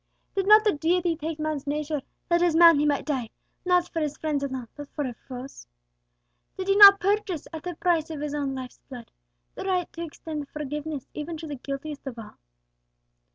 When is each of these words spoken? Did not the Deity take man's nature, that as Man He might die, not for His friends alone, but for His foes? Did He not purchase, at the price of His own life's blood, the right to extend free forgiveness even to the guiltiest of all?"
Did 0.33 0.47
not 0.47 0.63
the 0.63 0.71
Deity 0.71 1.15
take 1.15 1.37
man's 1.37 1.67
nature, 1.67 2.01
that 2.27 2.41
as 2.41 2.55
Man 2.55 2.79
He 2.79 2.87
might 2.87 3.05
die, 3.05 3.29
not 3.65 3.87
for 3.93 3.99
His 3.99 4.17
friends 4.17 4.43
alone, 4.43 4.67
but 4.75 4.89
for 4.95 5.03
His 5.03 5.15
foes? 5.27 5.67
Did 6.57 6.69
He 6.69 6.75
not 6.75 6.99
purchase, 6.99 7.47
at 7.53 7.61
the 7.61 7.75
price 7.75 8.09
of 8.09 8.19
His 8.21 8.33
own 8.33 8.55
life's 8.55 8.79
blood, 8.89 9.11
the 9.53 9.63
right 9.63 9.93
to 9.93 10.03
extend 10.03 10.47
free 10.47 10.63
forgiveness 10.63 11.05
even 11.13 11.37
to 11.37 11.45
the 11.45 11.53
guiltiest 11.55 12.07
of 12.07 12.17
all?" 12.17 12.39